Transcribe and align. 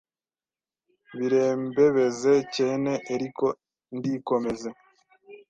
birembebeze 1.17 2.33
cyene 2.55 2.91
eriko 3.13 3.47
ndikomeze 3.95 4.69